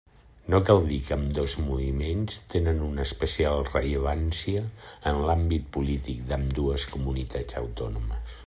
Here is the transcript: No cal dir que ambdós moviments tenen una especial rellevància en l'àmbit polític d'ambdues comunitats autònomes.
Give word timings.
No 0.51 0.59
cal 0.69 0.79
dir 0.91 0.95
que 1.09 1.13
ambdós 1.17 1.55
moviments 1.65 2.39
tenen 2.55 2.81
una 2.87 3.05
especial 3.09 3.61
rellevància 3.69 4.65
en 5.13 5.23
l'àmbit 5.29 5.71
polític 5.77 6.25
d'ambdues 6.33 6.91
comunitats 6.97 7.63
autònomes. 7.67 8.39